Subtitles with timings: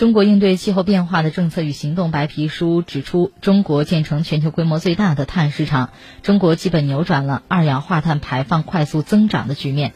[0.00, 5.90] 中国应对气候变化的政策与行动白皮书指出中国建成全球规模最大的碳市场
[6.22, 9.92] 中国基本扭转了二氧化碳排放快速增长的局面。